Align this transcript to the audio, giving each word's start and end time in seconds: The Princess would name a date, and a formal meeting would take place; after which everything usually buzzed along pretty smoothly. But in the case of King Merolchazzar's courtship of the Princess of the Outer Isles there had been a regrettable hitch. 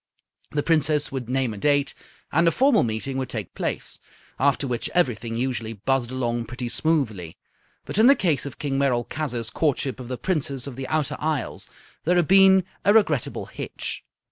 The 0.49 0.63
Princess 0.63 1.11
would 1.11 1.29
name 1.29 1.53
a 1.53 1.59
date, 1.59 1.93
and 2.31 2.47
a 2.47 2.51
formal 2.51 2.81
meeting 2.81 3.19
would 3.19 3.29
take 3.29 3.53
place; 3.53 3.99
after 4.39 4.65
which 4.65 4.89
everything 4.95 5.35
usually 5.35 5.73
buzzed 5.73 6.09
along 6.09 6.45
pretty 6.45 6.69
smoothly. 6.69 7.37
But 7.85 7.99
in 7.99 8.07
the 8.07 8.15
case 8.15 8.47
of 8.47 8.57
King 8.57 8.79
Merolchazzar's 8.79 9.51
courtship 9.51 9.99
of 9.99 10.07
the 10.07 10.17
Princess 10.17 10.65
of 10.65 10.75
the 10.75 10.87
Outer 10.87 11.17
Isles 11.19 11.69
there 12.03 12.15
had 12.15 12.27
been 12.27 12.63
a 12.83 12.95
regrettable 12.95 13.45
hitch. 13.45 14.03